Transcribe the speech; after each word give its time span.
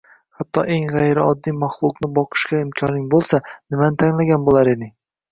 hatto 0.37 0.61
eng 0.75 0.85
g‘ayrioddiy 0.91 1.53
maxluqni 1.63 2.09
boqishga 2.15 2.61
imkoning 2.67 3.03
bo‘lsa, 3.11 3.41
nimani 3.75 3.99
tanlagan 4.05 4.47
bo‘lar 4.49 4.71
eding? 4.73 4.91